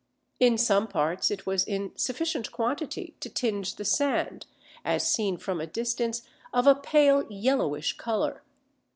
In 0.47 0.57
some 0.57 0.87
parts 0.87 1.29
it 1.29 1.45
was 1.45 1.63
in 1.63 1.95
sufficient 1.95 2.51
quantity 2.51 3.13
to 3.19 3.29
tinge 3.29 3.75
the 3.75 3.85
sand, 3.85 4.47
as 4.83 5.07
seen 5.07 5.37
from 5.37 5.61
a 5.61 5.67
distance, 5.67 6.23
of 6.51 6.65
a 6.65 6.73
pale 6.73 7.23
yellowish 7.31 7.95
colour. 7.97 8.41